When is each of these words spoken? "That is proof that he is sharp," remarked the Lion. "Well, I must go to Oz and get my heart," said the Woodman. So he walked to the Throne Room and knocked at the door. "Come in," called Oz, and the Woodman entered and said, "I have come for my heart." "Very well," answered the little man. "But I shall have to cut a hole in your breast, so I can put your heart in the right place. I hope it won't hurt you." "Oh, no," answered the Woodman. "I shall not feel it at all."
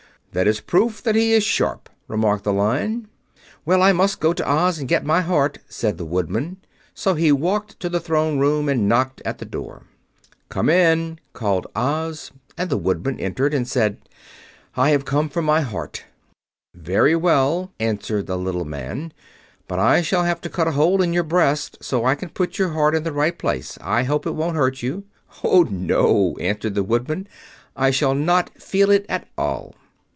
"That 0.33 0.47
is 0.47 0.61
proof 0.61 1.03
that 1.03 1.13
he 1.15 1.33
is 1.33 1.43
sharp," 1.43 1.89
remarked 2.07 2.45
the 2.45 2.53
Lion. 2.53 3.09
"Well, 3.65 3.81
I 3.83 3.91
must 3.91 4.21
go 4.21 4.31
to 4.31 4.49
Oz 4.49 4.79
and 4.79 4.87
get 4.87 5.03
my 5.05 5.19
heart," 5.19 5.57
said 5.67 5.97
the 5.97 6.05
Woodman. 6.05 6.55
So 6.93 7.15
he 7.15 7.33
walked 7.33 7.81
to 7.81 7.89
the 7.89 7.99
Throne 7.99 8.39
Room 8.39 8.69
and 8.69 8.87
knocked 8.87 9.21
at 9.25 9.39
the 9.39 9.45
door. 9.45 9.87
"Come 10.47 10.69
in," 10.69 11.19
called 11.33 11.67
Oz, 11.75 12.31
and 12.57 12.69
the 12.69 12.77
Woodman 12.77 13.19
entered 13.19 13.53
and 13.53 13.67
said, 13.67 14.07
"I 14.77 14.91
have 14.91 15.03
come 15.03 15.27
for 15.27 15.41
my 15.41 15.59
heart." 15.59 16.05
"Very 16.73 17.13
well," 17.13 17.73
answered 17.77 18.27
the 18.27 18.37
little 18.37 18.63
man. 18.63 19.11
"But 19.67 19.79
I 19.79 20.01
shall 20.01 20.23
have 20.23 20.39
to 20.43 20.49
cut 20.49 20.65
a 20.69 20.77
hole 20.79 21.01
in 21.01 21.11
your 21.11 21.23
breast, 21.23 21.77
so 21.81 22.05
I 22.05 22.15
can 22.15 22.29
put 22.29 22.57
your 22.57 22.69
heart 22.69 22.95
in 22.95 23.03
the 23.03 23.11
right 23.11 23.37
place. 23.37 23.77
I 23.81 24.03
hope 24.03 24.25
it 24.25 24.31
won't 24.35 24.55
hurt 24.55 24.81
you." 24.81 25.03
"Oh, 25.43 25.63
no," 25.63 26.37
answered 26.39 26.73
the 26.75 26.83
Woodman. 26.83 27.27
"I 27.75 27.91
shall 27.91 28.13
not 28.15 28.51
feel 28.57 28.89
it 28.91 29.05
at 29.09 29.27
all." 29.37 29.75